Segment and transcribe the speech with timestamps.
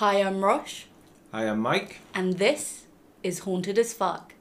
[0.00, 0.84] Hi, I'm Rosh,
[1.30, 1.98] Hi, I'm Mike.
[2.14, 2.86] and this
[3.22, 4.32] is Haunted as Fuck.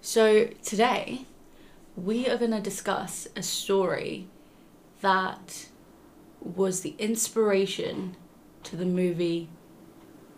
[0.00, 1.24] So, today
[1.94, 4.26] we are going to discuss a story
[5.02, 5.68] that
[6.40, 8.16] was the inspiration
[8.64, 9.50] to the movie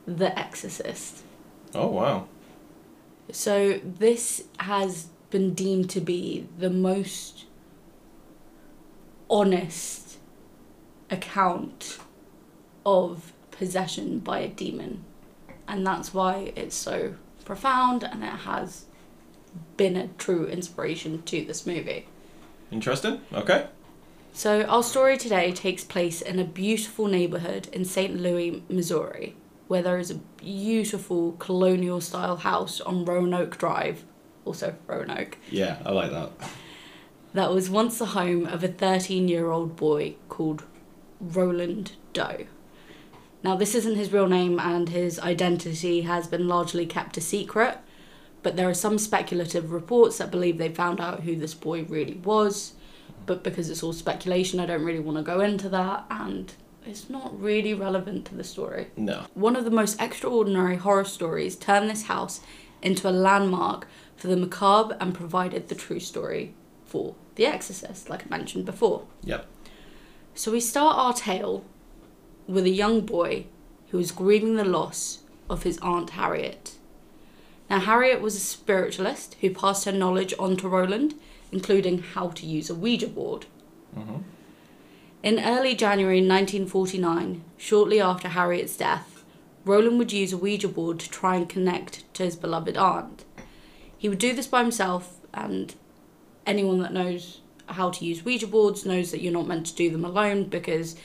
[0.04, 1.22] The Exorcist.
[1.74, 2.28] Oh, wow.
[3.30, 7.46] So this has been deemed to be the most
[9.30, 10.18] honest
[11.10, 11.98] account
[12.84, 15.04] of possession by a demon.
[15.66, 17.14] And that's why it's so
[17.44, 18.86] profound and it has
[19.76, 22.06] been a true inspiration to this movie.
[22.70, 23.20] Interesting.
[23.32, 23.66] Okay.
[24.34, 28.18] So, our story today takes place in a beautiful neighborhood in St.
[28.18, 29.36] Louis, Missouri,
[29.72, 34.04] where there is a beautiful colonial style house on Roanoke Drive,
[34.44, 36.30] also Roanoke, Yeah, I like that.
[37.32, 40.64] that was once the home of a 13 year old boy called
[41.20, 42.44] Roland Doe.
[43.42, 47.78] Now, this isn't his real name, and his identity has been largely kept a secret,
[48.42, 52.20] but there are some speculative reports that believe they found out who this boy really
[52.22, 52.74] was.
[53.24, 56.52] But because it's all speculation, I don't really want to go into that, and
[56.86, 58.88] it's not really relevant to the story.
[58.96, 59.26] No.
[59.34, 62.40] One of the most extraordinary horror stories turned this house
[62.82, 68.26] into a landmark for the macabre and provided the true story for The Exorcist, like
[68.26, 69.04] I mentioned before.
[69.22, 69.46] Yep.
[70.34, 71.64] So we start our tale
[72.46, 73.46] with a young boy
[73.90, 76.76] who is grieving the loss of his Aunt Harriet.
[77.70, 81.14] Now, Harriet was a spiritualist who passed her knowledge on to Roland,
[81.50, 83.46] including how to use a Ouija board.
[83.96, 84.18] Mm-hmm.
[85.22, 89.24] In early January 1949, shortly after Harriet's death,
[89.64, 93.24] Roland would use a Ouija board to try and connect to his beloved aunt.
[93.96, 95.76] He would do this by himself, and
[96.44, 99.90] anyone that knows how to use Ouija boards knows that you're not meant to do
[99.90, 100.96] them alone because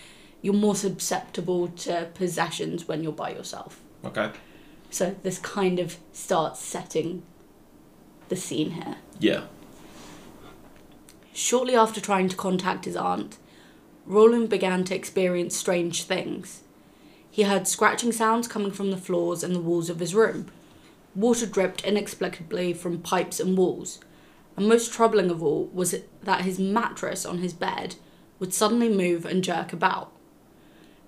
[0.42, 3.82] you're more susceptible to possessions when you're by yourself.
[4.04, 4.32] Okay.
[4.90, 7.22] So this kind of starts setting
[8.30, 8.96] the scene here.
[9.20, 9.44] Yeah.
[11.34, 13.38] Shortly after trying to contact his aunt,
[14.08, 16.64] Roland began to experience strange things.
[17.30, 20.48] He heard scratching sounds coming from the floors and the walls of his room.
[21.14, 24.00] Water dripped inexplicably from pipes and walls.
[24.56, 27.96] And most troubling of all was that his mattress on his bed
[28.40, 30.12] would suddenly move and jerk about.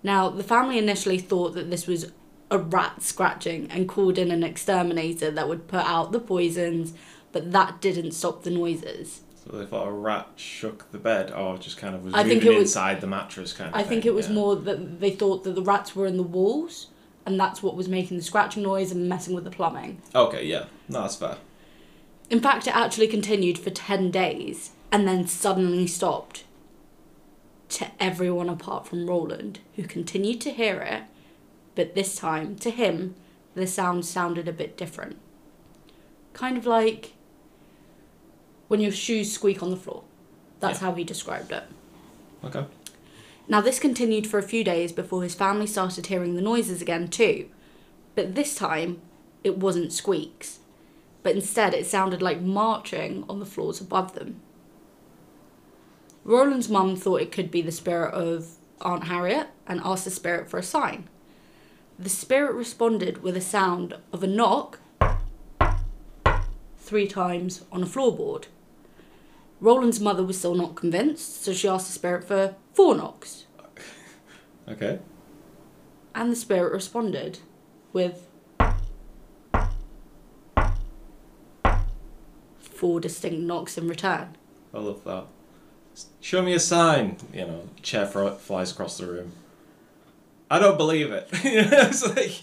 [0.04, 2.12] Now, the family initially thought that this was
[2.52, 6.94] a rat scratching and called in an exterminator that would put out the poisons,
[7.32, 9.22] but that didn't stop the noises.
[9.46, 12.44] So they thought a rat shook the bed, or just kind of was I think
[12.44, 13.76] moving it was- inside the mattress, kind of.
[13.76, 14.34] I think thing, it was yeah.
[14.34, 16.88] more that they thought that the rats were in the walls,
[17.26, 20.02] and that's what was making the scratching noise and messing with the plumbing.
[20.14, 20.46] Okay.
[20.46, 20.66] Yeah.
[20.88, 21.38] No, that's fair.
[22.30, 26.44] In fact, it actually continued for 10 days and then suddenly stopped.
[27.70, 31.04] To everyone apart from Roland, who continued to hear it,
[31.76, 33.14] but this time, to him,
[33.54, 35.18] the sound sounded a bit different.
[36.34, 37.14] Kind of like
[38.70, 40.04] when your shoes squeak on the floor.
[40.62, 40.88] That's Yeah.
[40.88, 41.64] how he described it.
[42.46, 42.66] Okay.
[43.50, 47.10] Now, this continued for a few days before his family started hearing the noises again,
[47.10, 47.50] too.
[48.16, 49.02] But this time,
[49.44, 50.60] it wasn't squeaks,
[51.24, 54.40] but instead it sounded like marching on the floors above them.
[56.24, 58.50] Roland's mum thought it could be the spirit of
[58.82, 61.10] Aunt Harriet and asked the spirit for a sign.
[61.98, 64.80] The spirit responded with a sound of a knock
[66.78, 68.46] three times on a floorboard.
[69.62, 73.46] Roland's mother was still not convinced, so she asked the spirit for four knocks.
[74.68, 75.00] Okay.
[76.16, 77.40] And the spirit responded
[77.92, 78.28] with
[82.60, 84.38] four distinct knocks in return.
[84.74, 85.26] I love that.
[86.22, 87.18] Show me a sign.
[87.34, 89.34] You know, chair flies across the room.
[90.50, 91.28] I don't believe it.
[91.44, 92.40] You know, it's like,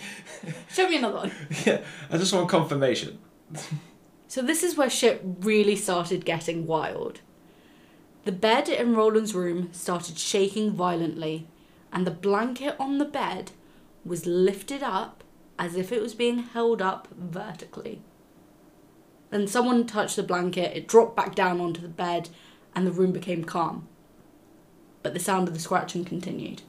[0.70, 1.32] Show me another one.
[1.64, 3.18] yeah, I just want confirmation.
[4.28, 7.20] So this is where shit really started getting wild.
[8.24, 11.46] The bed in Roland's room started shaking violently,
[11.92, 13.52] and the blanket on the bed
[14.04, 15.22] was lifted up
[15.58, 18.02] as if it was being held up vertically.
[19.30, 22.28] Then someone touched the blanket, it dropped back down onto the bed,
[22.74, 23.88] and the room became calm.
[25.02, 26.62] But the sound of the scratching continued.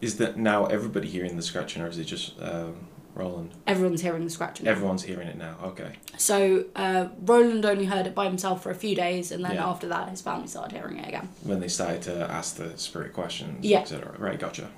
[0.00, 3.52] Is that now everybody hearing the scratching, or is it just um, Roland?
[3.66, 4.66] Everyone's hearing the scratching.
[4.66, 5.56] Everyone's hearing it now.
[5.62, 5.94] Okay.
[6.18, 9.66] So uh, Roland only heard it by himself for a few days, and then Yeah.
[9.68, 11.28] after that, his family started hearing it again.
[11.42, 13.80] When they started to ask the spirit questions, Yeah.
[13.80, 14.14] etc.
[14.18, 14.38] Right.
[14.38, 14.68] Gotcha.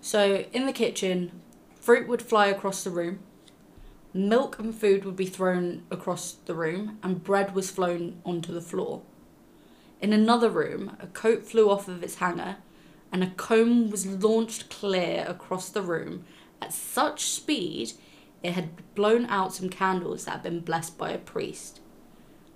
[0.00, 1.32] So in the kitchen,
[1.80, 3.18] fruit would fly across the room.
[4.14, 8.62] Milk and food would be thrown across the room, and bread was flown onto the
[8.62, 9.02] floor.
[10.00, 12.56] In another room, a coat flew off of its hanger,
[13.12, 16.24] and a comb was launched clear across the room
[16.60, 17.92] at such speed
[18.42, 21.80] it had blown out some candles that had been blessed by a priest.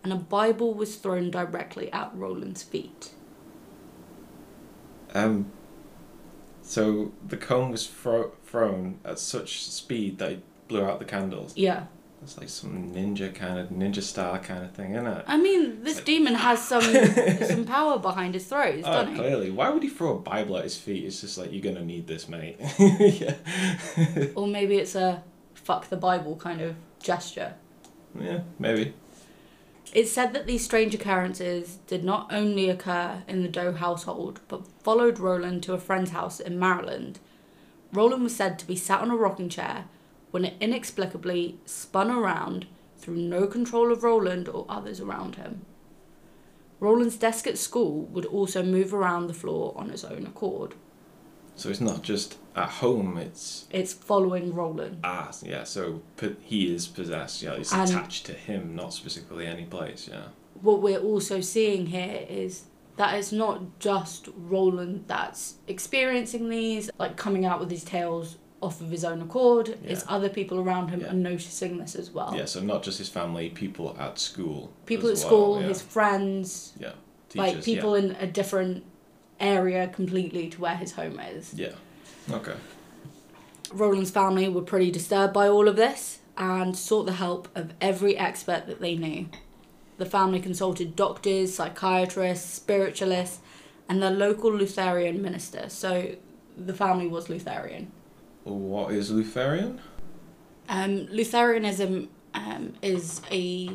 [0.02, 3.12] And a Bible was thrown directly at Roland's feet.
[5.14, 5.50] Um.
[6.62, 11.56] So the comb was fro- thrown at such speed that it blew out the candles.
[11.56, 11.86] Yeah.
[12.22, 15.24] It's like some ninja kind of ninja style kind of thing, isn't it?
[15.26, 16.82] I mean, this demon has some
[17.42, 19.18] some power behind his throat, Oh, doesn't he?
[19.18, 19.50] clearly.
[19.50, 21.04] Why would he throw a Bible at his feet?
[21.06, 22.56] It's just like you're gonna need this, mate.
[22.78, 23.34] yeah.
[24.34, 25.22] Or maybe it's a
[25.54, 27.54] fuck the Bible kind of gesture.
[28.18, 28.92] yeah, maybe.
[29.92, 34.66] It's said that these strange occurrences did not only occur in the Doe household, but
[34.84, 37.18] followed Roland to a friend's house in Maryland.
[37.92, 39.86] Roland was said to be sat on a rocking chair
[40.30, 42.66] when it inexplicably spun around
[42.98, 45.64] through no control of Roland or others around him.
[46.78, 50.74] Roland's desk at school would also move around the floor on its own accord.
[51.56, 53.18] So it's not just at home.
[53.18, 55.00] It's It's following Roland.
[55.04, 55.64] ah yeah.
[55.64, 56.00] So
[56.42, 57.42] he is possessed.
[57.42, 60.08] Yeah, it's And- attached to him, not specifically any place.
[60.10, 60.28] Yeah.
[60.62, 62.64] what we're also seeing here is
[62.96, 68.80] that it's not just Roland that's experiencing these, like coming out with these tales off
[68.80, 69.78] of his own accord.
[69.84, 71.10] It's other people around him Yeah.
[71.10, 72.34] are noticing this as well.
[72.36, 72.44] Yeah.
[72.44, 74.70] So not just his family, people at school.
[74.86, 75.68] People at well, school, yeah.
[75.68, 76.92] his friends, yeah.
[77.34, 78.84] like Teachers, people in a different
[79.38, 81.54] area completely to where his home is.
[81.54, 81.72] Yeah.
[82.28, 82.36] yeah.
[82.36, 82.54] Okay.
[83.72, 88.16] Roland's family were pretty disturbed by all of this and sought the help of every
[88.16, 89.28] expert that they knew.
[89.98, 93.40] The family consulted doctors, psychiatrists, spiritualists,
[93.88, 95.68] and the local Lutheran minister.
[95.68, 96.16] So
[96.56, 97.92] the family was Lutheran.
[98.44, 99.80] What is Lutheran?
[100.68, 103.68] Um, Lutheranism um, is a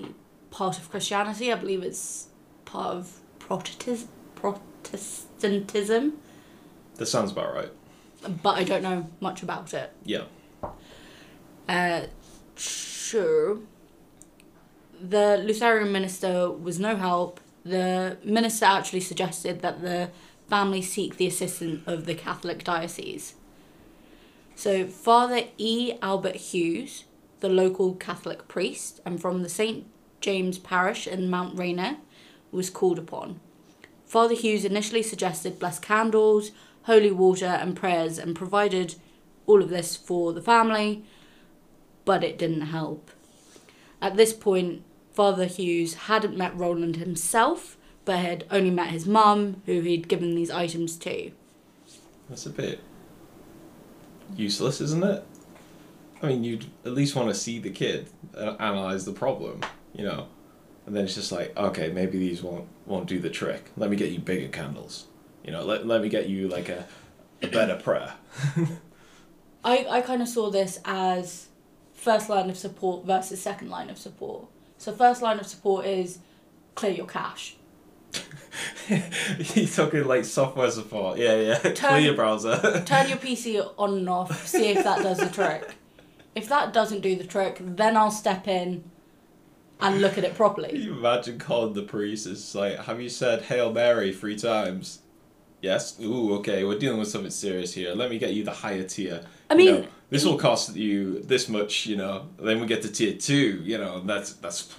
[0.51, 1.51] part of Christianity.
[1.51, 2.27] I believe it's
[2.63, 6.13] part of Protestantism, Protestantism,
[6.95, 7.69] That sounds about right.
[8.41, 9.91] but I don't know much about it.
[10.03, 10.23] Yeah.
[11.68, 12.03] Uh,
[12.56, 13.59] sure.
[15.00, 17.39] The Lutheran minister was no help.
[17.63, 20.09] The minister actually suggested that the
[20.50, 23.35] family seek the assistance of the Catholic diocese.
[24.56, 25.94] So, Father E.
[26.02, 27.06] Albert Hughes,
[27.40, 29.86] the local Catholic priest, and from the St.
[30.22, 31.98] James Parish in Mount Rainier,
[32.52, 33.40] was called upon.
[34.06, 36.52] Father Hughes initially suggested blessed candles,
[36.84, 38.96] holy water, and prayers, and provided
[39.46, 41.04] all of this for the family
[42.06, 43.12] but it didn't help.
[44.02, 49.62] At this point, Father Hughes hadn't met Roland himself, but had only met his mum,
[49.66, 51.31] who he'd given these items to.
[52.30, 52.80] That's a bit
[54.36, 55.24] useless, isn't it?
[56.22, 59.62] I mean, you'd at least want to see the kid and analyze the problem,
[59.94, 60.27] you know,
[60.86, 63.72] and then it's just like, okay, maybe these won't won't do the trick.
[63.75, 65.06] Let me get you bigger candles,
[65.44, 65.63] you know.
[65.63, 66.86] Let, let me get you like a,
[67.42, 68.13] a better prayer.
[69.63, 71.48] I, I kind of saw this as
[71.94, 74.45] first line of support versus second line of support.
[74.78, 76.19] So, first line of support is
[76.75, 77.56] clear your cache.
[79.40, 81.18] He's talking like software support.
[81.18, 81.57] Yeah, yeah.
[81.75, 82.84] Clear your browser.
[82.86, 85.75] Turn your PC on and off, see if that does the trick.
[86.36, 88.84] If that doesn't do the trick, then I'll step in
[89.80, 90.78] and look at it Can properly.
[90.78, 92.28] you imagine calling the priest?
[92.28, 95.00] It's like, have you said Hail Mary three times?
[95.62, 96.00] Yes.
[96.02, 96.64] Ooh, okay.
[96.64, 97.95] We're dealing with something serious here.
[97.95, 99.21] Let me get you the higher tier.
[99.50, 101.88] I You mean, know, this will cost you this much.
[101.88, 102.28] You know.
[102.38, 103.62] Then we get to tier two.
[103.64, 104.71] You know, that's that's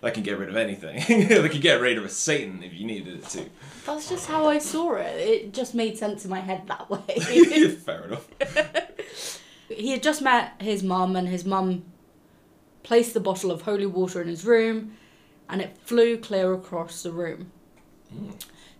[0.00, 0.96] that can get rid of anything.
[1.28, 3.46] they can get rid of a Satan if you needed it to.
[3.86, 5.16] That's just how I saw it.
[5.16, 7.70] It just made sense in my head that way.
[7.84, 8.28] Fair enough.
[9.68, 11.84] he had just met his mum, and his mum
[12.82, 14.96] placed the bottle of holy water in his room,
[15.48, 17.50] and it flew clear across the room.
[18.10, 18.30] Hmm.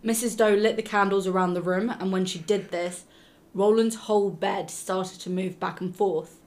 [0.05, 0.37] Mrs.
[0.37, 3.05] Doe lit the candles around the room, and when she did this,
[3.55, 6.41] Roland's whole bed started to move back and forth.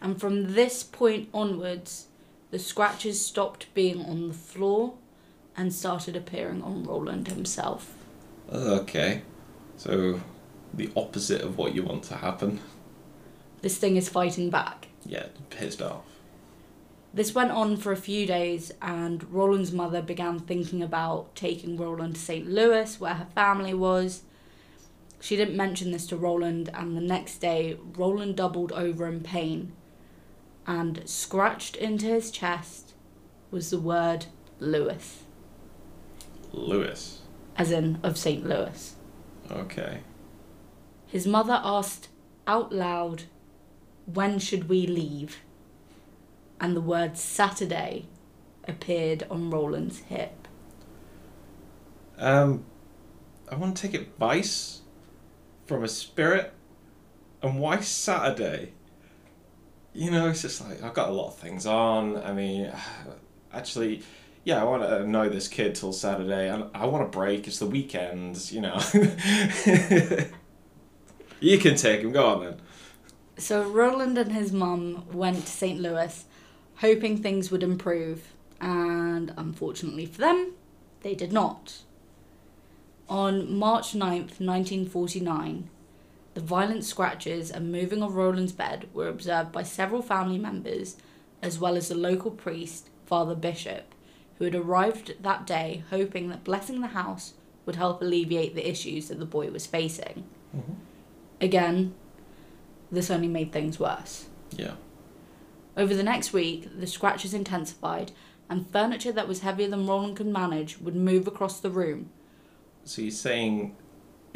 [0.00, 2.07] And from this point onwards,
[2.50, 4.94] the scratches stopped being on the floor
[5.56, 7.94] and started appearing on Roland himself.
[8.50, 9.22] Oh, okay.
[9.76, 10.20] So,
[10.72, 12.60] the opposite of what you want to happen.
[13.60, 14.88] This thing is fighting back.
[15.04, 16.04] Yeah, pissed off.
[17.12, 22.14] This went on for a few days, and Roland's mother began thinking about taking Roland
[22.14, 22.48] to St.
[22.48, 24.22] Louis, where her family was.
[25.20, 29.72] She didn't mention this to Roland, and the next day, Roland doubled over in pain,
[30.68, 32.92] and scratched into his chest
[33.50, 34.26] was the word
[34.60, 35.22] Louis,
[36.52, 37.22] Lewis.
[37.56, 38.46] as in of St.
[38.46, 38.94] Louis.
[39.50, 40.00] Okay.
[41.06, 42.08] His mother asked
[42.46, 43.22] out loud,
[44.06, 45.38] When should we leave?
[46.60, 48.06] and the word Saturday
[48.66, 50.48] appeared on Roland's hip.
[52.18, 52.64] Um,
[53.50, 54.80] I want to take advice
[55.66, 56.52] from a spirit.
[57.42, 58.72] And why Saturday?
[59.98, 62.18] You know, it's just like I've got a lot of things on.
[62.18, 62.72] I mean,
[63.52, 64.04] actually,
[64.44, 66.48] yeah, I want to uh, know this kid till Saturday.
[66.48, 67.48] and I want a break.
[67.48, 68.80] It's the weekend, you know.
[71.40, 72.12] you can take him.
[72.12, 72.60] Go on then.
[73.38, 75.80] So Roland and his mum went to St.
[75.80, 76.26] Louis,
[76.76, 80.52] hoping things would improve, and unfortunately for them,
[81.02, 81.78] they did not.
[83.08, 85.68] On March 9th, 1949,
[86.38, 90.96] the violent scratches and moving of Roland's bed were observed by several family members,
[91.42, 93.92] as well as the local priest, Father Bishop,
[94.36, 97.32] who had arrived that day hoping that blessing the house
[97.66, 100.22] would help alleviate the issues that the boy was facing.
[100.54, 100.76] Mhm.
[101.40, 101.94] Again,
[102.92, 104.26] this only made things worse.
[104.52, 104.74] Yeah.
[105.76, 108.12] Over the next week, the scratches intensified,
[108.48, 112.10] and furniture that was heavier than Roland could manage would move across the room.
[112.84, 113.74] So you're saying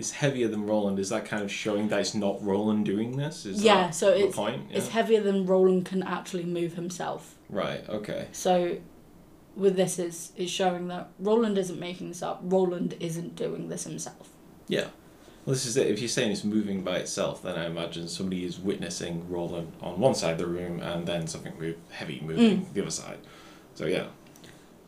[0.03, 0.99] it's heavier than Roland.
[0.99, 3.47] Is that kind of showing that it's not Roland doing this?
[3.47, 4.67] Is yeah, that so it's point?
[4.69, 7.37] it's heavier than Roland can actually move himself.
[7.49, 7.89] Right.
[7.89, 8.27] Okay.
[8.33, 8.79] So,
[9.55, 12.41] with this, is is showing that Roland isn't making this up.
[12.43, 14.31] Roland isn't doing this himself.
[14.67, 14.89] Yeah.
[15.47, 15.87] Well, this is it.
[15.87, 20.01] If you're saying it's moving by itself, then I imagine somebody is witnessing Roland on
[20.01, 22.73] one side of the room and then something move, heavy moving mm.
[22.73, 23.19] the other side.
[23.77, 24.07] So yeah.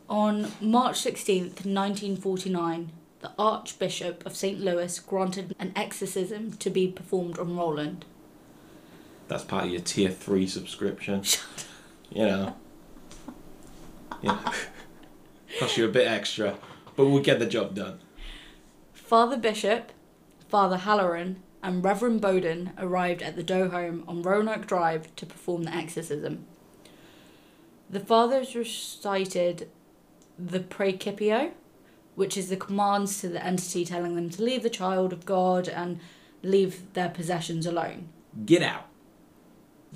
[0.09, 2.91] On March 16th, 1949,
[3.25, 4.59] the Archbishop of St.
[4.59, 8.05] Louis granted an exorcism to be performed on Roland.
[9.27, 11.23] That's part of your tier three subscription.
[12.11, 12.55] You know.
[14.21, 14.53] Yeah.
[15.59, 16.59] Cost you a bit extra,
[16.95, 17.97] but we'll get the job done.
[18.93, 19.91] Father Bishop,
[20.47, 25.63] Father Halloran, and Reverend Bowden arrived at the Doe home on Roanoke Drive to perform
[25.63, 26.45] the exorcism.
[27.89, 29.67] The fathers recited
[30.37, 31.53] the Praecipio,
[32.15, 35.67] which is the commands to the entity telling them to leave the child of God
[35.67, 35.99] and
[36.41, 38.09] leave their possessions alone,
[38.45, 38.87] Get out.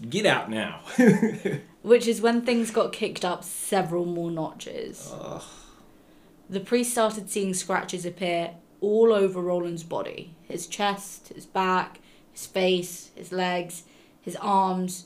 [0.09, 0.79] Get out now.
[1.81, 5.11] which is when things got kicked up several more notches.
[5.13, 5.43] Ugh.
[6.49, 11.99] The priest started seeing scratches appear all over Roland's body his chest, his back,
[12.31, 13.83] his face, his legs,
[14.21, 15.05] his arms,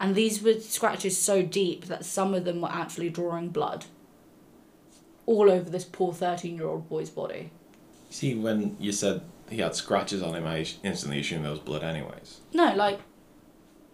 [0.00, 3.86] and these were scratches so deep that some of them were actually drawing blood.
[5.32, 7.50] All over this poor 13 year old boy's body.
[8.10, 11.82] See, when you said he had scratches on him, I instantly assumed there was blood,
[11.82, 12.40] anyways.
[12.52, 13.00] No, like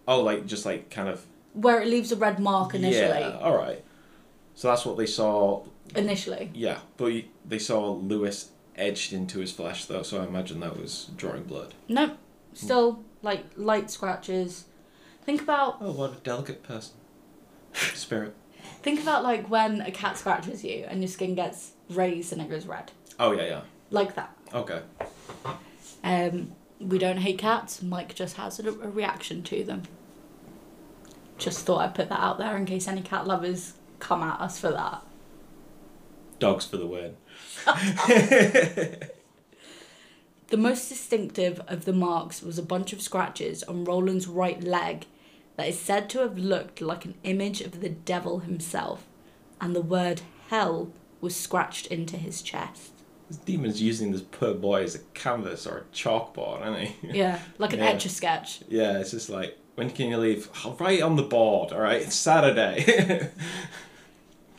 [0.05, 1.25] Oh, like just like kind of.
[1.53, 3.19] where it leaves a red mark initially.
[3.21, 3.37] Yeah.
[3.41, 3.81] All right.
[4.55, 5.63] So that's what they saw.
[5.95, 6.51] Initially.
[6.53, 7.13] Yeah, but
[7.45, 10.03] they saw Lewis edged into his flesh, though.
[10.03, 11.73] So I imagine that was drawing blood.
[11.87, 12.17] Nope.
[12.53, 14.65] Still, like, light scratches.
[15.23, 16.95] Think about Oh, what a delicate person.
[17.93, 18.33] Spirit.
[18.81, 22.49] Think about like when a cat scratches you and your skin gets raised and it
[22.49, 22.91] goes red.
[23.19, 23.61] Oh yeah, yeah.
[23.89, 24.35] Like that.
[24.53, 24.81] Okay.
[26.03, 27.81] Um, we don't hate cats.
[27.81, 29.83] Mike just has a, a reaction to them.
[31.37, 34.59] Just thought I'd put that out there in case any cat lovers come at us
[34.59, 35.03] for that.
[36.39, 37.17] Dogs for the win.
[40.49, 45.05] The most distinctive of the marks was a bunch of scratches on Roland's right leg
[45.59, 49.05] that is said to have looked like an image of the devil himself,
[49.59, 50.89] and the word hell
[51.19, 52.93] was scratched into his chest.
[53.27, 56.79] This demon's using this poor boy as a canvas or a chalkboard, isn't
[57.11, 57.17] he?
[57.19, 57.87] Yeah, like an Yeah.
[57.87, 58.61] etch a sketch.
[58.69, 60.47] Yeah, it's just like, when can you leave?
[60.63, 62.03] I'll write on the board, alright?
[62.03, 63.29] It's Saturday.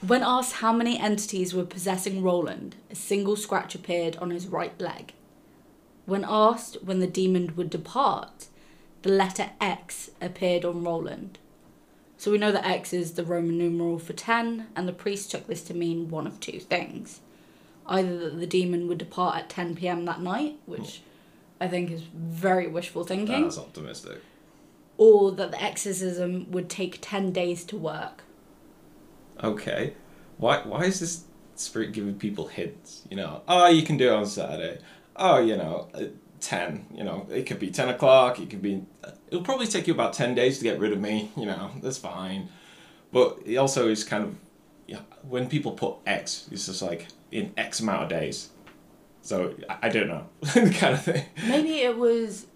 [0.07, 4.79] When asked how many entities were possessing Roland, a single scratch appeared on his right
[4.79, 5.15] leg.
[6.05, 8.49] When asked when the demon would depart,
[9.03, 11.39] the letter X appeared on Roland.
[12.17, 15.47] So we know that X is the Roman numeral for 10, and the priest took
[15.47, 17.21] this to mean one of two things.
[17.87, 21.01] Either that the demon would depart at 10 pm that night, which
[21.61, 24.21] I think is very wishful thinking, That's optimistic.
[24.99, 28.23] or that the exorcism would take 10 days to work.
[29.43, 29.95] Okay.
[30.37, 33.03] Why why is this spirit giving people hints?
[33.11, 34.81] You know, oh, you can do it on Saturday.
[35.17, 36.05] Oh, you know, uh,
[36.41, 36.87] 10.
[36.95, 38.39] You know, it could be 10 o'clock.
[38.41, 38.85] It could be.
[39.29, 41.31] It'll probably take you about 10 days to get rid of me.
[41.37, 42.49] You know, that's fine.
[43.13, 44.35] But it also is kind of.
[44.87, 48.51] Yeah, when people put X, it's just like in X amount of days.
[49.23, 50.27] So I, I don't know.
[50.53, 51.25] kind of thing.
[51.47, 52.47] Maybe it was.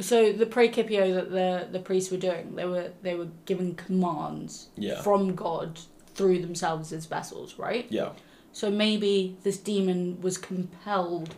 [0.00, 4.68] So the Praecipio that the the priests were doing, they were they were giving commands
[4.76, 5.00] Yeah.
[5.02, 5.78] from God
[6.14, 7.86] through themselves as vessels, right?
[7.88, 8.10] Yeah.
[8.52, 11.34] So maybe this demon was compelled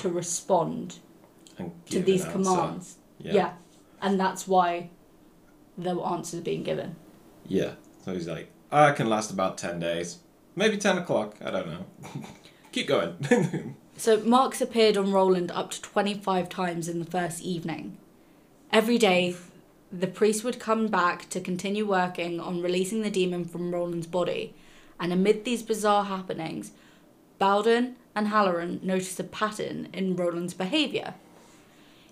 [0.00, 0.98] to respond
[1.58, 2.96] And to these an commands.
[3.18, 3.32] Yeah.
[3.34, 3.52] Yeah.
[4.02, 4.90] and that's why
[5.76, 6.96] there were answers being given.
[7.46, 7.72] Yeah.
[8.04, 10.18] So he's like, I can last about 10 days.
[10.56, 11.36] Maybe 10 o'clock.
[11.44, 11.84] I don't know.
[12.72, 13.76] Keep going.
[13.96, 17.98] So Marks appeared on Roland up to 25 times in the first evening.
[18.72, 19.36] Every day,
[19.92, 24.54] the priest would come back to continue working on releasing the demon from Roland's body,
[24.98, 26.70] and amid these bizarre happenings,
[27.38, 31.14] Bowden and Halloran noticed a pattern in Roland's behaviour.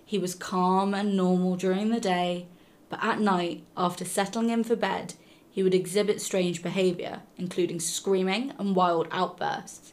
[0.06, 2.46] He was calm and normal during the day,
[2.88, 5.12] but at night, after settling in for bed,
[5.50, 9.92] he would exhibit strange behaviour, including screaming and wild outbursts.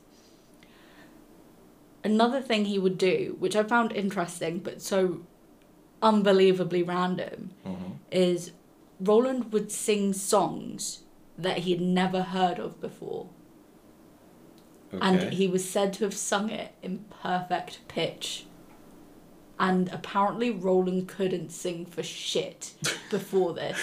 [2.02, 5.20] Another thing he would do, which I found interesting but so
[6.02, 7.98] unbelievably random, Mhm.
[8.10, 8.52] is
[9.02, 11.02] Roland would sing songs
[11.38, 13.28] that he had never heard of before.
[15.02, 18.46] And he was said to have sung it in perfect pitch.
[19.60, 22.74] And apparently, Roland couldn't sing for shit
[23.10, 23.78] before this.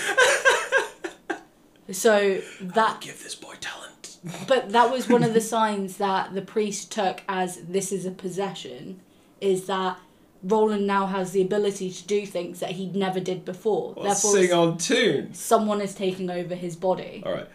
[1.91, 4.17] so that Give this boy talent.
[4.47, 8.11] but that was one of the signs that the priest took as this is a
[8.11, 9.01] possession,
[9.41, 9.99] is that
[10.45, 13.95] Roland now has the ability to do things that he never did before.
[13.95, 15.35] Well, Therefore, sing on tune.
[15.35, 17.23] someone is taking over his body.
[17.25, 17.49] All right.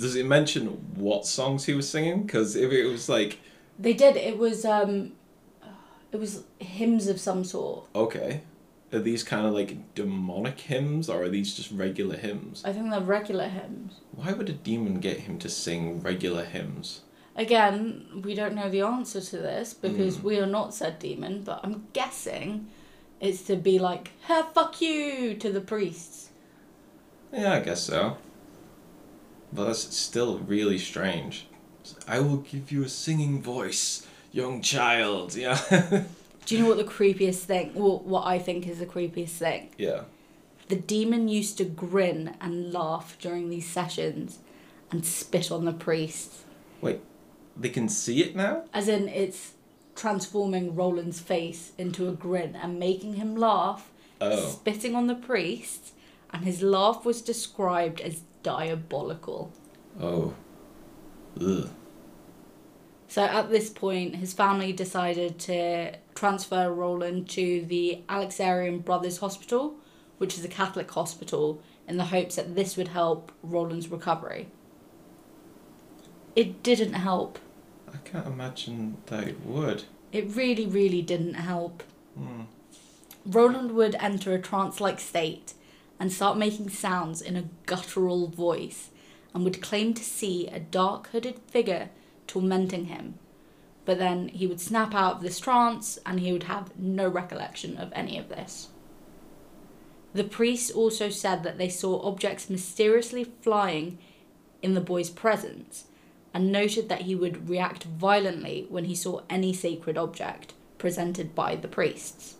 [0.00, 2.22] Does it mention what songs he was singing?
[2.24, 3.38] Because if it was like,
[3.78, 4.16] They did.
[4.16, 5.12] It was um,
[6.12, 7.86] it was hymns of some sort.
[7.94, 8.42] okay,
[8.92, 12.62] are these kind of like demonic hymns or are these just regular hymns?
[12.64, 14.00] I think they're regular hymns.
[14.12, 17.02] Why would a demon get him to sing regular hymns?
[17.34, 21.60] Again, we don't know the answer to this because we are not said demon, but
[21.62, 22.68] I'm guessing
[23.20, 26.30] it's to be like, hey, fuck you to the priests.
[27.32, 28.16] Yeah, I guess so.
[29.52, 31.46] But that's still really strange.
[32.08, 35.34] I will give you a singing voice, young child.
[35.34, 36.04] Yeah.
[36.46, 39.70] Do you know what the creepiest thing, well, what I think is the creepiest thing?
[39.78, 40.02] yeah.
[40.68, 44.40] The demon used to grin and laugh during these sessions
[44.90, 46.32] and spit on the priest.
[46.80, 47.00] Wait,
[47.56, 48.64] they can see it now?
[48.74, 49.52] As in, it's
[49.94, 54.48] transforming Roland's face into a grin and making him laugh, Oh.
[54.48, 55.92] spitting on the priest,
[56.32, 59.50] and his laugh was described as diabolical.
[60.00, 60.32] Oh.
[61.40, 61.68] Ugh.
[63.08, 69.74] So at this point, his family decided to transfer Roland to the Alexarian Brothers Hospital,
[70.18, 74.46] which is a Catholic hospital, in the hopes that this would help Roland's recovery.
[76.36, 77.40] It didn't help.
[77.92, 79.82] I can't imagine that it would.
[80.12, 81.82] It really, really didn't help.
[82.16, 82.42] Hmm.
[83.24, 85.54] Roland would enter a trance like state
[85.98, 88.90] and start making sounds in a guttural voice
[89.34, 91.90] and would claim to see a dark hooded figure
[92.26, 93.14] tormenting him.
[93.84, 97.76] But then he would snap out of this trance and he would have no recollection
[97.76, 98.68] of any of this.
[100.12, 103.98] The priest also said that they saw objects mysteriously flying
[104.62, 105.84] in the boy's presence
[106.32, 111.56] and noted that he would react violently when he saw any sacred object presented by
[111.56, 112.36] the priests.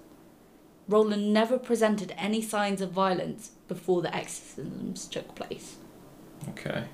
[0.88, 5.76] Roland never presented any signs of violence before the exorcisms took place.
[6.50, 6.84] Okay.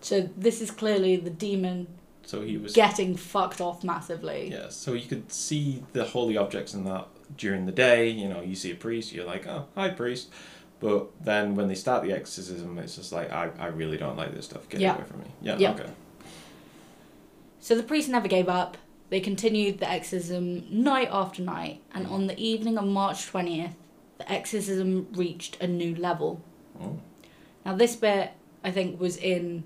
[0.00, 1.86] So this is clearly the demon
[2.24, 2.72] So he was.
[2.72, 4.48] getting fucked off massively.
[4.50, 8.08] Yeah, so you could see the holy objects in that during the day.
[8.08, 10.30] You know, you see a priest, you're like, oh, hi, priest.
[10.80, 14.34] But then when they start the exorcism, it's just like, I, I really don't like
[14.34, 14.66] this stuff.
[14.70, 14.94] Get Yeah.
[14.94, 15.26] away from me.
[15.42, 15.72] Yeah, Yeah.
[15.72, 15.90] okay.
[17.60, 18.78] So the priest never gave up.
[19.10, 22.12] They continued the exorcism night after night, and mm.
[22.12, 23.74] on the evening of March 20th,
[24.18, 26.42] the exorcism reached a new level.
[26.80, 27.00] Oh.
[27.64, 28.30] Now, this bit,
[28.62, 29.64] I think, was in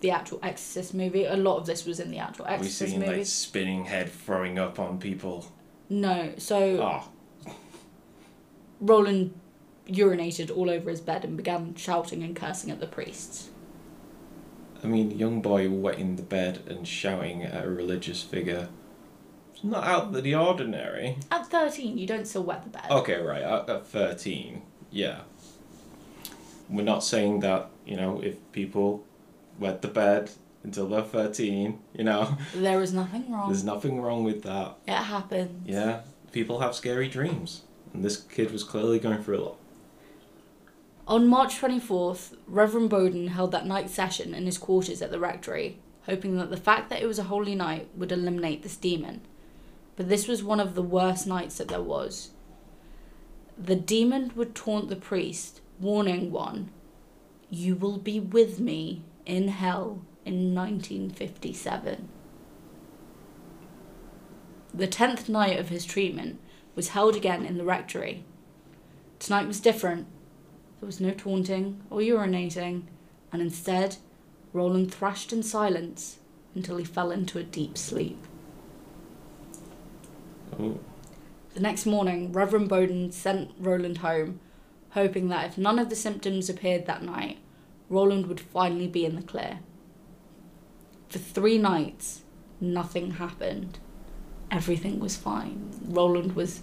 [0.00, 1.24] the actual Exorcist movie.
[1.24, 2.98] A lot of this was in the actual Exorcist movie.
[2.98, 5.46] we Exorcist seen like spinning head throwing up on people.
[5.88, 7.52] No, so Oh,
[8.80, 9.34] Roland
[9.88, 13.50] urinated all over his bed and began shouting and cursing at the priests.
[14.82, 18.68] I mean, young boy wetting the bed and shouting at a religious figure.
[19.54, 21.18] It's not out of the ordinary.
[21.30, 22.86] At 13, you don't still wet the bed.
[22.90, 23.42] Okay, right.
[23.42, 25.20] At, at 13, yeah.
[26.68, 29.04] We're not saying that, you know, if people
[29.58, 30.30] wet the bed
[30.62, 33.48] until they're 13, you know, There is nothing wrong.
[33.48, 34.76] there's nothing wrong with that.
[34.86, 35.62] It happened.
[35.66, 36.00] Yeah,
[36.32, 37.62] people have scary dreams.
[37.92, 39.56] And this kid was clearly going through a lot.
[41.10, 45.80] On March 24th, Reverend Bowden held that night session in his quarters at the rectory,
[46.06, 49.20] hoping that the fact that it was a holy night would eliminate this demon.
[49.96, 52.30] But this was one of the worst nights that there was.
[53.58, 56.70] The demon would taunt the priest, warning one,
[57.50, 62.08] You will be with me in hell in 1957.
[64.72, 66.38] The tenth night of his treatment
[66.76, 68.22] was held again in the rectory.
[69.18, 70.06] Tonight was different.
[70.80, 72.84] There was no taunting or urinating,
[73.32, 73.96] and instead,
[74.52, 76.18] Roland thrashed in silence
[76.54, 78.18] until he fell into a deep sleep.
[80.58, 80.78] Oh,
[81.54, 84.40] The next morning, Reverend Bowden sent Roland home,
[84.90, 87.38] hoping that if none of the symptoms appeared that night,
[87.88, 89.60] Roland would finally be in the clear.
[91.08, 92.22] For three nights,
[92.60, 93.78] nothing happened.
[94.50, 95.70] Everything was fine.
[95.84, 96.62] Roland was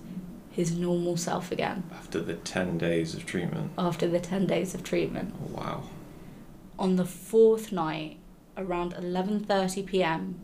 [0.58, 3.72] his normal self again after the 10 days of treatment.
[3.78, 5.32] after the 10 days of treatment.
[5.40, 5.84] Oh, wow.
[6.80, 8.18] On the fourth night,
[8.58, 10.40] around 11:30 p.m.,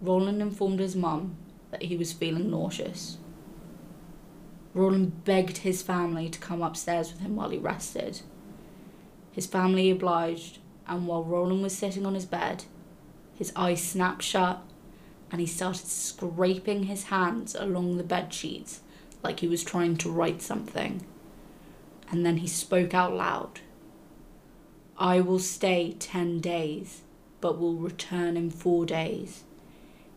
[0.00, 1.36] Roland informed his mum
[1.70, 3.18] that he was feeling nauseous.
[4.72, 8.22] Roland begged his family to come upstairs with him while he rested.
[9.30, 12.64] His family obliged, and while Roland was sitting on his bed,
[13.34, 14.62] his eyes snapped shut
[15.30, 18.80] and he started scraping his hands along the bed sheets
[19.24, 21.04] like he was trying to write something.
[22.10, 23.60] And then he spoke out loud.
[24.96, 27.00] I will stay 10 days,
[27.40, 29.42] but will return in four days.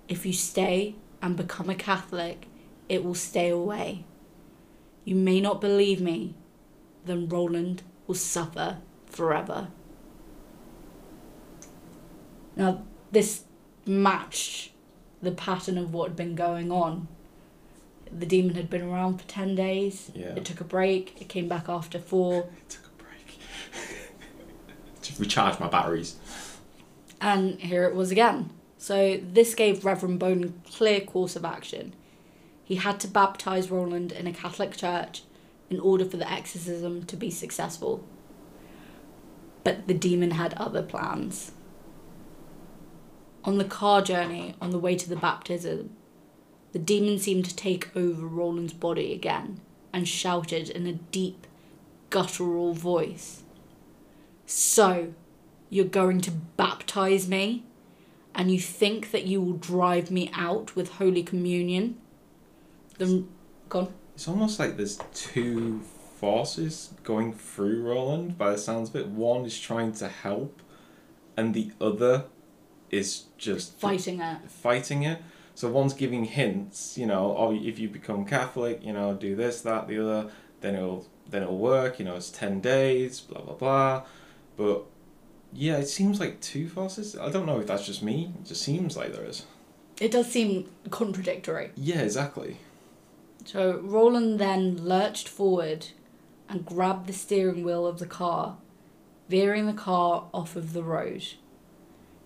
[0.07, 2.47] If you stay and become a Catholic,
[2.87, 4.05] it will stay away.
[5.03, 6.35] You may not believe me,
[7.05, 9.69] then Roland will suffer forever.
[12.55, 13.45] Now, this
[13.85, 14.71] matched
[15.21, 17.07] the pattern of what had been going on.
[18.11, 20.11] The demon had been around for 10 days.
[20.13, 20.35] Yeah.
[20.35, 21.21] It took a break.
[21.21, 22.49] It came back after four.
[22.69, 23.39] took a break.
[25.01, 26.15] to recharge my batteries.
[27.19, 28.51] And here it was again.
[28.77, 31.93] So this gave Reverend Bowden clear course of action.
[32.63, 35.23] He had to baptize Roland in a Catholic church
[35.69, 38.05] in order for the exorcism to be successful.
[39.63, 41.51] But the demon had other plans.
[43.43, 45.95] On the car journey on the way to the baptism,
[46.73, 49.59] the demon seemed to take over Roland's body again
[49.93, 51.47] and shouted in a deep,
[52.09, 53.43] guttural voice.
[54.45, 55.13] So,
[55.69, 57.63] you're going to baptize me?
[58.35, 61.97] And you think that you will drive me out with Holy Communion?
[62.97, 63.27] Then,
[63.67, 63.91] gone.
[64.13, 65.81] It's almost like there's two
[66.19, 69.07] forces going through Roland by the sounds of it.
[69.07, 70.61] One is trying to help,
[71.35, 72.25] and the other
[72.89, 74.49] is just Fighting it.
[74.49, 75.19] fighting it.
[75.57, 79.61] So one's giving hints, you know, oh, if you become Catholic, you know, do this,
[79.61, 80.29] that, the other,
[80.61, 81.97] then it'll then it'll work.
[81.97, 84.03] You know, it's ten days, blah blah blah.
[84.55, 84.83] But
[85.51, 87.17] yeah, it seems like two forces.
[87.17, 88.31] I don't know if that's just me.
[88.39, 89.47] It just seems like there is.
[89.99, 91.71] It does seem contradictory.
[91.75, 92.57] Yeah, exactly.
[93.43, 95.87] So Roland then lurched forward
[96.47, 98.57] and grabbed the steering wheel of the car,
[99.27, 101.25] veering the car off of the road.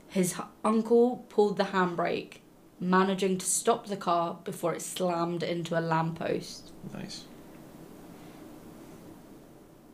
[0.10, 2.41] His uncle pulled the handbrake,
[2.82, 6.72] managing to stop the car before it slammed into a lamppost.
[6.92, 7.26] Nice.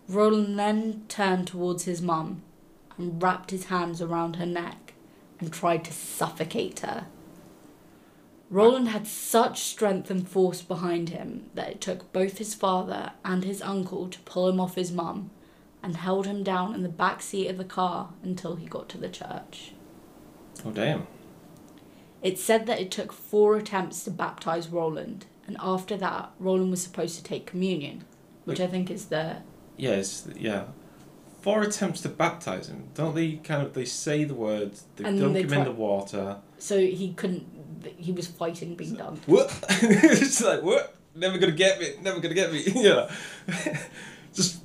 [0.08, 2.42] Roland then turned towards his mum
[2.98, 4.94] and wrapped his hands around her neck
[5.40, 7.08] and tried to suffocate her.
[8.50, 13.44] Roland had such strength and force behind him that it took both his father and
[13.44, 15.30] his uncle to pull him off his mum
[15.84, 18.98] and held him down in the back seat of the car until he got to
[18.98, 19.74] the church.
[20.66, 21.06] Oh damn.
[22.22, 26.82] It said that it took four attempts to baptize Roland, and after that, Roland was
[26.82, 28.04] supposed to take communion,
[28.46, 29.38] which I think is the
[29.78, 30.66] Yes, yeah.
[31.42, 32.90] Four attempts to baptize him.
[32.96, 35.64] Don't they kind of they say the words, they And dunk they him try- in
[35.66, 36.38] the water.
[36.58, 37.46] so he couldn't.
[37.98, 39.20] He was fighting being done.
[39.28, 39.54] What?
[39.70, 40.96] it's like what?
[41.16, 41.94] Never gonna get me.
[42.02, 42.64] Never gonna get me.
[42.76, 43.10] yeah.
[44.34, 44.62] Just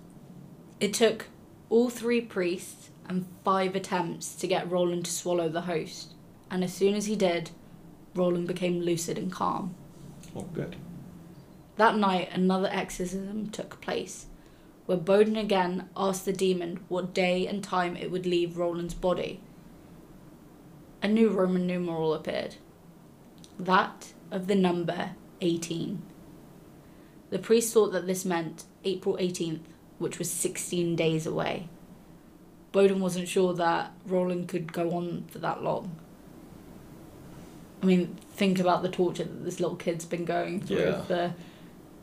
[0.81, 1.27] It took
[1.69, 6.12] all three priests and five attempts to get Roland to swallow the host,
[6.53, 7.51] and as soon as he did,
[8.15, 9.75] Roland became lucid and calm.
[10.37, 10.77] oh good.
[11.77, 14.27] That night, another exorcism took place,
[14.85, 19.41] where Bowden again asked the demon what day and time it would leave Roland's body.
[21.03, 22.57] A new Roman numeral appeared
[23.59, 26.03] that of the number 18.
[27.31, 29.62] The priest thought that this meant April 18th,
[29.99, 31.69] which was 16 days away.
[32.73, 35.97] Bowden wasn't sure that Roland could go on for that long.
[37.83, 41.03] I mean, think about the torture that this little kid's been going through Yeah.
[41.03, 41.35] for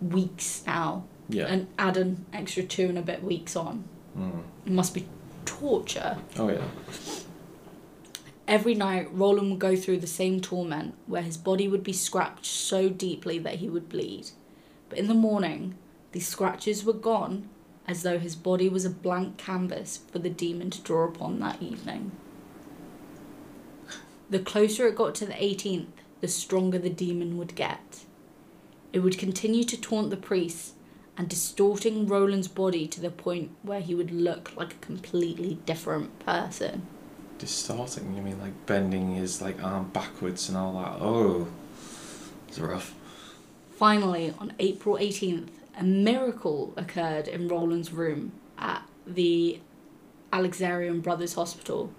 [0.02, 1.46] weeks now, Yeah.
[1.46, 3.86] and add an extra two and a bit weeks on.
[4.18, 4.44] Mm.
[4.66, 5.06] It must be
[5.46, 6.18] torture.
[6.38, 6.66] Oh yeah.
[8.48, 12.48] Every night, Roland would go through the same torment where his body would be scratched
[12.48, 14.32] so deeply that he would bleed.
[14.90, 15.76] But in the morning,
[16.14, 17.48] these scratches were gone
[17.88, 21.62] as though his body was a blank canvas for the demon to draw upon that
[21.62, 22.12] evening.
[24.30, 25.88] The closer it got to the 18th,
[26.22, 28.06] the stronger the demon would get.
[28.94, 30.74] It would continue to taunt the priests
[31.18, 36.18] and distorting Roland's body to the point where he would look like a completely different
[36.20, 36.88] person.
[37.38, 41.02] Distorting, you mean like bending his like arm backwards and all that?
[41.02, 41.48] Oh,
[42.48, 42.94] it's rough.
[43.72, 49.60] Finally, on April 18th, a miracle occurred in Roland's room at the
[50.32, 51.92] Alexandrian Brothers Hospital.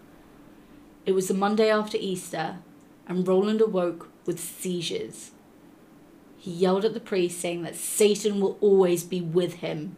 [1.06, 2.58] It was the Monday after Easter,
[3.06, 5.32] and Roland awoke with seizures.
[6.38, 9.96] He yelled at the priest, saying that Satan will always be with him.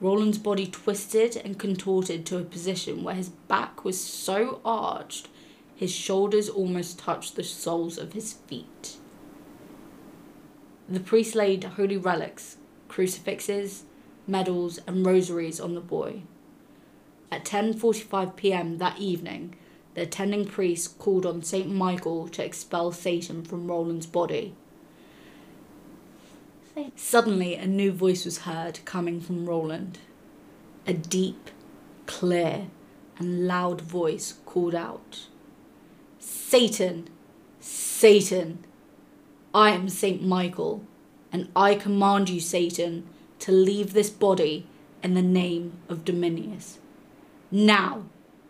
[0.00, 5.28] Roland's body twisted and contorted to a position where his back was so arched
[5.76, 8.96] his shoulders almost touched the soles of his feet.
[10.88, 12.56] The priest laid holy relics,
[12.88, 13.84] crucifixes,
[14.26, 16.22] medals, and rosaries on the boy.
[17.30, 18.78] At 10:45 p.m.
[18.78, 19.56] that evening,
[19.96, 24.54] the attending priest called on Saint Michael to expel Satan from Roland's body.
[26.94, 29.98] Suddenly, a new voice was heard coming from Roland.
[30.86, 31.48] A deep,
[32.04, 32.66] clear,
[33.16, 35.28] and loud voice called out,
[36.18, 37.08] Satan!
[37.58, 38.64] Satan!
[39.54, 40.84] I am Saint Michael,
[41.32, 44.66] and I command you, Satan, to leave this body
[45.02, 46.80] in the name of Dominus.
[47.50, 48.02] Now!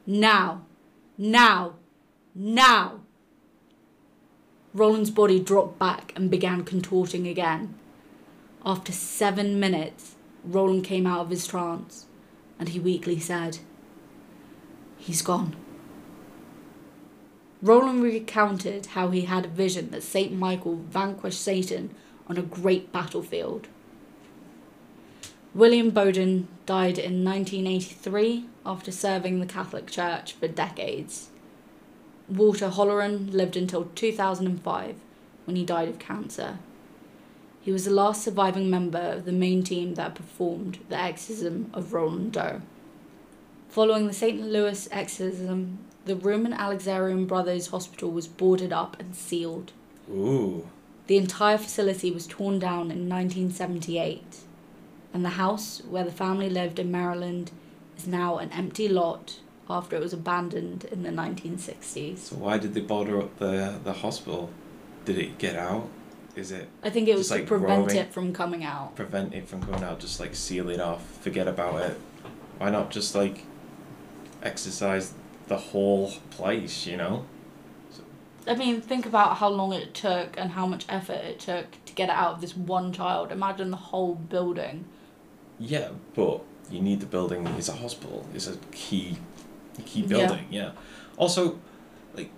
[0.04, 0.65] Now!
[1.18, 1.74] Now!
[2.34, 3.00] Now!
[4.74, 7.74] Roland's body dropped back and began contorting again.
[8.64, 12.06] After seven minutes, Roland came out of his trance
[12.58, 13.58] and he weakly said,
[14.98, 15.56] He's gone.
[17.62, 20.32] Roland recounted how he had a vision that St.
[20.32, 21.94] Michael vanquished Satan
[22.28, 23.68] on a great battlefield.
[25.54, 31.30] William Bowden died in 1983 after serving the Catholic Church for decades.
[32.28, 34.96] Walter Halloran lived until 2005
[35.44, 36.58] when he died of cancer.
[37.60, 41.92] He was the last surviving member of the main team that performed the exorcism of
[41.92, 42.62] Roland Doe.
[43.68, 44.40] Following the St.
[44.40, 49.72] Louis exorcism, the room in Alexandrian Brothers Hospital was boarded up and sealed.
[50.10, 50.68] Ooh.
[51.08, 54.38] The entire facility was torn down in 1978,
[55.12, 57.50] and the house where the family lived in Maryland
[57.96, 62.18] is now an empty lot after it was abandoned in the 1960s.
[62.18, 64.50] So why did they border up the the hospital?
[65.04, 65.88] Did it get out?
[66.34, 67.96] Is it I think it was to like, prevent roaming.
[67.96, 68.94] it from coming out.
[68.94, 70.00] prevent it from coming out?
[70.00, 71.98] Just like seal it off, forget about it.
[72.58, 73.44] Why not just like
[74.42, 75.14] exercise
[75.48, 76.86] the whole place?
[76.86, 77.24] You know.
[78.48, 81.92] I mean, think about how long it took and how much effort it took to
[81.94, 83.32] get it out of this one child.
[83.32, 84.84] Imagine the whole building.
[85.58, 87.46] Yeah, but you need the building.
[87.58, 88.26] It's a hospital.
[88.34, 89.18] It's a key,
[89.84, 90.46] key building.
[90.50, 90.72] Yeah.
[91.16, 91.58] Also,
[92.14, 92.30] like,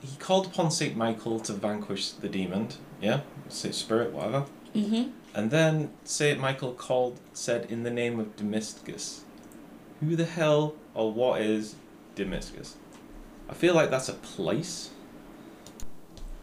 [0.00, 2.68] he called upon Saint Michael to vanquish the demon.
[3.00, 4.46] Yeah, Saint Spirit, whatever.
[4.74, 5.10] Mm-hmm.
[5.34, 9.24] And then Saint Michael called, said, in the name of Damascus.
[10.00, 11.76] Who the hell or what is
[12.14, 12.76] Damascus?
[13.48, 14.90] I feel like that's a place.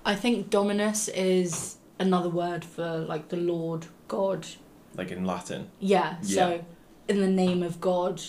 [0.06, 4.48] I think Dominus is another word for like the Lord God.
[4.96, 5.70] Like in Latin.
[5.80, 6.18] Yeah.
[6.22, 6.36] Yeah.
[6.36, 6.66] So,
[7.12, 8.22] in the name of God,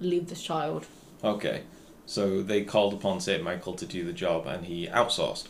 [0.00, 0.86] leave this child.
[1.22, 1.62] Okay.
[2.06, 5.48] So they called upon Saint Michael to do the job, and he outsourced.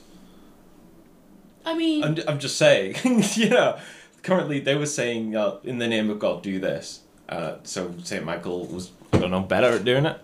[1.65, 2.97] I mean, I'm, I'm just saying,
[3.35, 3.79] you know,
[4.23, 7.01] currently they were saying, uh, in the name of God, do this.
[7.29, 8.25] Uh, so St.
[8.25, 10.21] Michael was, I don't know, better at doing it?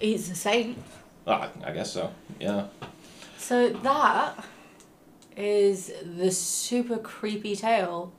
[0.00, 0.76] he's a saint.
[1.26, 2.66] Ah, I guess so, yeah.
[3.38, 4.44] So that
[5.36, 8.12] is the super creepy tale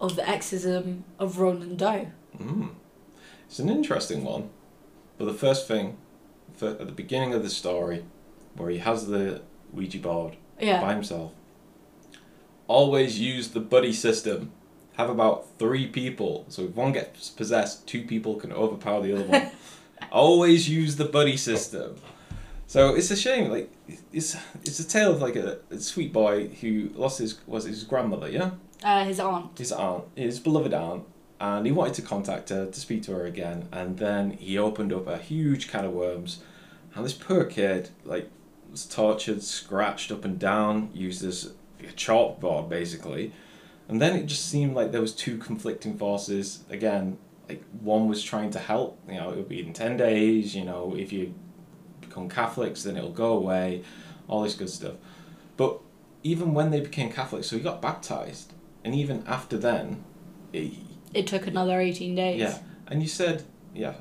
[0.00, 2.10] of the exorcism of Roland Doe.
[2.38, 2.70] Mm.
[3.46, 4.50] It's an interesting one.
[5.18, 5.96] But the first thing,
[6.60, 8.04] at the beginning of the story,
[8.56, 9.42] where he has the
[9.72, 10.80] Ouija board Yeah.
[10.80, 11.32] by himself,
[12.66, 14.52] always use the buddy system.
[14.96, 16.44] Have about three people.
[16.48, 19.50] So if one gets possessed, two people can overpower the other one.
[20.12, 21.96] always use the buddy system.
[22.66, 23.50] So it's a shame.
[23.50, 23.70] Like
[24.12, 27.84] it's it's a tale of like a, a sweet boy who lost his was his
[27.84, 28.28] grandmother.
[28.30, 28.50] Yeah
[28.82, 29.58] Uh, his aunt.
[29.58, 31.04] his aunt, his beloved aunt,
[31.42, 33.68] and he wanted to contact her to speak to her again.
[33.72, 36.40] And then he opened up a huge can of worms,
[36.94, 38.30] and this poor kid like
[38.70, 43.32] was tortured, scratched up and down, used as a chalkboard basically.
[43.88, 46.62] And then it just seemed like there was two conflicting forces.
[46.70, 49.00] Again, like one was trying to help.
[49.08, 50.54] You know, it'll be in ten days.
[50.54, 51.34] You know, if you
[52.00, 53.82] become Catholics, then it'll go away.
[54.28, 54.94] All this good stuff.
[55.56, 55.80] But
[56.22, 58.52] even when they became Catholics, so he got baptized,
[58.84, 60.04] and even after then,
[60.52, 62.40] he, It took another 18 days.
[62.40, 62.58] yeah.
[62.88, 63.44] And you said,
[63.74, 63.94] yeah.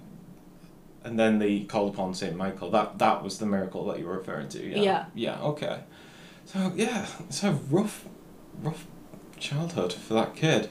[1.03, 2.69] And then they called upon Saint Michael.
[2.71, 4.63] That that was the miracle that you were referring to.
[4.63, 4.81] Yeah.
[4.81, 5.05] Yeah.
[5.15, 5.41] Yeah.
[5.41, 5.79] Okay.
[6.45, 8.05] So yeah, it's a rough,
[8.61, 8.85] rough
[9.39, 10.69] childhood for that kid.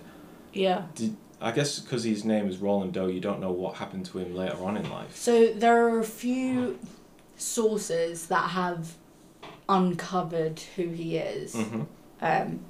[0.53, 0.87] Yeah.
[0.95, 4.19] Did, I guess because his name is Roland Doe, you don't know what happened to
[4.19, 5.17] him later on in life.
[5.17, 6.79] So there are a few
[7.37, 8.95] sources that have
[9.69, 11.55] uncovered who he is.
[11.55, 11.83] Mm-hmm.
[12.21, 12.61] Um,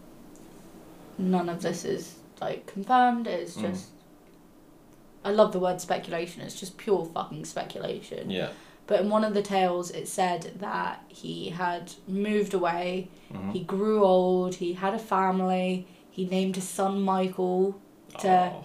[1.18, 3.26] none of this is like confirmed.
[3.26, 3.70] It's Mm.
[3.70, 3.86] just.
[5.24, 6.40] I love the word speculation.
[6.42, 8.30] It's just pure fucking speculation.
[8.30, 8.50] Yeah.
[8.86, 13.08] But in one of the tales, it said that he had moved away.
[13.32, 13.50] Mm-hmm.
[13.50, 14.54] He grew old.
[14.56, 15.86] He had a family.
[16.10, 17.80] He named his son Michael
[18.20, 18.64] to Oh,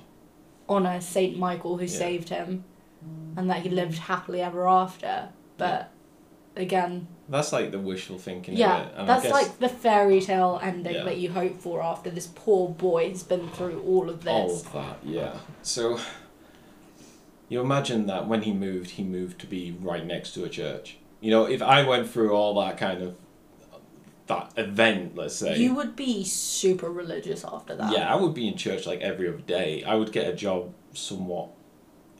[0.67, 1.97] honor Saint Michael who Yeah.
[1.99, 2.63] saved him,
[3.35, 5.29] and that he lived happily ever after.
[5.57, 5.91] But
[6.56, 8.56] again, that's like the wishful thinking.
[8.56, 8.94] yeah, of it.
[8.98, 11.04] And that's guess like the fairy tale ending Yeah.
[11.04, 14.32] that you hope for after this poor boy has been through all of this.
[14.32, 14.98] all of that.
[15.04, 15.38] Yeah.
[15.62, 16.00] So
[17.50, 20.98] you imagine that when he moved, he moved to be right next to a church.
[21.22, 23.15] You know, if I went through all that kind of
[24.28, 25.58] that event, let's say.
[25.58, 27.91] You would be super religious after that.
[27.91, 29.84] Yeah, I would be in church like every other day.
[29.84, 31.50] I would get a job somewhat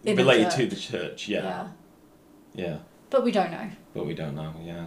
[0.04, 1.28] In related to the church.
[1.28, 1.44] Yeah.
[1.44, 1.68] yeah.
[2.54, 2.78] yeah.
[3.10, 3.70] But we don't know.
[3.96, 4.54] But we don't know.
[4.64, 4.86] Yeah.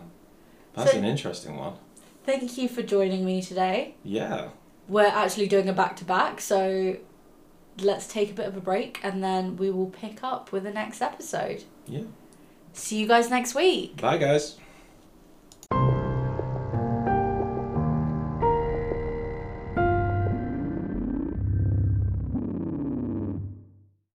[0.75, 1.73] That's So- an interesting one.
[2.25, 3.94] Thank you for joining me today.
[4.05, 4.49] Yeah.
[4.87, 6.97] We're actually doing a back to back, so
[7.81, 10.71] let's take a bit of a break and then we will pick up with the
[10.73, 11.64] next episode.
[11.87, 12.03] Yeah.
[12.75, 14.01] See you guys next week.
[14.01, 14.57] Bye, guys.